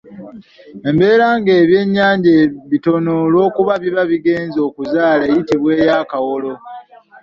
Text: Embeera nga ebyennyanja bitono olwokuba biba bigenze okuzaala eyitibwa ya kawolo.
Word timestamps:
Embeera 0.89 1.27
nga 1.37 1.51
ebyennyanja 1.61 2.31
bitono 2.71 3.11
olwokuba 3.23 3.73
biba 3.83 4.03
bigenze 4.11 4.59
okuzaala 4.67 5.23
eyitibwa 5.29 5.71
ya 5.87 5.97
kawolo. 6.11 6.51